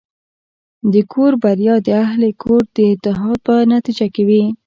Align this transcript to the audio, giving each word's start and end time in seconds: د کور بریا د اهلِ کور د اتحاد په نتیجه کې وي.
د 0.93 0.95
کور 1.11 1.31
بریا 1.43 1.75
د 1.87 1.89
اهلِ 2.05 2.21
کور 2.41 2.61
د 2.75 2.77
اتحاد 2.93 3.37
په 3.47 3.55
نتیجه 3.73 4.07
کې 4.13 4.23
وي. 4.27 4.43